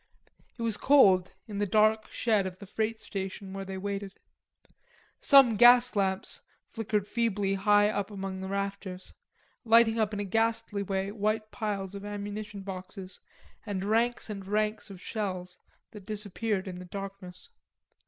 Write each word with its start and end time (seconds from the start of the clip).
It 0.57 0.63
was 0.63 0.77
cold 0.77 1.33
in 1.47 1.59
the 1.59 1.67
dark 1.67 2.11
shed 2.11 2.47
of 2.47 2.57
the 2.57 2.65
freight 2.65 2.99
station 2.99 3.53
where 3.53 3.65
they 3.65 3.77
waited. 3.77 4.19
Some 5.19 5.57
gas 5.57 5.95
lamps 5.95 6.41
flickered 6.71 7.05
feebly 7.05 7.53
high 7.53 7.87
up 7.87 8.09
among 8.09 8.41
the 8.41 8.47
rafters, 8.47 9.13
lighting 9.63 9.99
up 9.99 10.11
in 10.11 10.19
a 10.19 10.23
ghastly 10.23 10.81
way 10.81 11.11
white 11.11 11.51
piles 11.51 11.93
of 11.93 12.03
ammunition 12.03 12.61
boxes 12.61 13.19
and 13.63 13.85
ranks 13.85 14.27
and 14.27 14.47
ranks 14.47 14.89
of 14.89 14.99
shells 14.99 15.59
that 15.91 16.07
disappeared 16.07 16.67
in 16.67 16.79
the 16.79 16.85
darkness. 16.85 17.49